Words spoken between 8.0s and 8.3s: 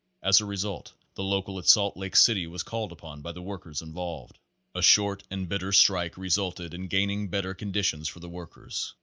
for the